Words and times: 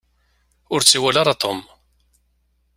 Ur 0.73 0.81
tt-iwala 0.81 1.19
ara 1.21 1.39
Tom. 1.41 1.59